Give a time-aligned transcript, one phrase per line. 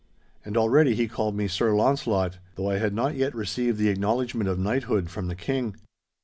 [0.43, 4.49] And already he called me Sir Launcelot, though I had not yet received the acknowledgment
[4.49, 5.75] of knighthood from the King.